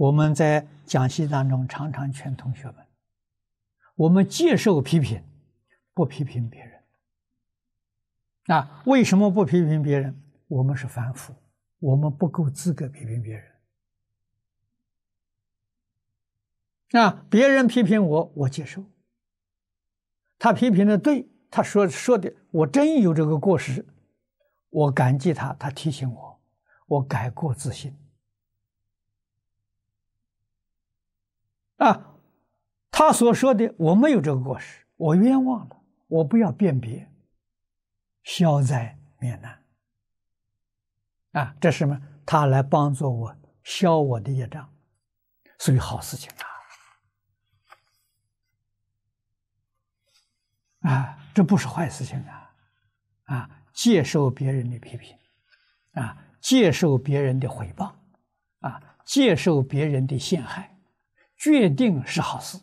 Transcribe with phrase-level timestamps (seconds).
[0.00, 2.76] 我们在讲习当中常常劝同学们：
[3.96, 5.22] 我们接受批评，
[5.92, 6.82] 不批评别人。
[8.46, 10.18] 啊，为什么不批评别人？
[10.48, 11.34] 我们是凡夫，
[11.80, 13.44] 我们不够资格批评别人。
[16.92, 18.82] 啊，别人批评我，我接受。
[20.38, 23.84] 他批评的对，他说说的，我真有这个过失，
[24.70, 26.40] 我感激他，他提醒我，
[26.86, 27.94] 我改过自新。
[31.76, 32.14] 啊，
[33.00, 37.10] 他所说的我没有这个过失，我冤枉了，我不要辨别，
[38.24, 39.64] 消灾免难。
[41.32, 41.98] 啊，这是什么？
[42.26, 44.70] 他来帮助我消我的业障，
[45.58, 46.30] 所以好事情
[50.82, 50.92] 啊！
[50.92, 52.54] 啊，这不是坏事情啊！
[53.24, 55.16] 啊，接受别人的批评，
[55.92, 57.96] 啊，接受别人的回报，
[58.58, 60.78] 啊，接受别人的陷害。
[61.38, 62.60] 决定是好事，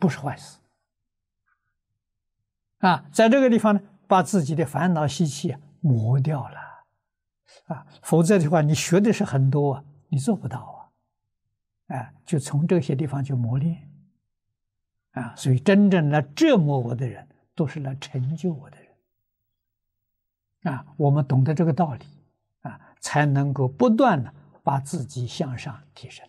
[0.00, 0.58] 不是坏事。
[2.78, 6.58] 啊，在这个地方呢，把自己的烦恼习气磨掉了，
[7.66, 13.90] 啊，否则的话，你学的是很多，你做不到啊，哎，就从这些地方去磨练，
[15.12, 22.06] 啊，所以真正来折磨我的人，都是来成就我的人，啊，我们懂得这个道理，
[22.62, 26.26] 啊，才能够不断的把自己向上提升。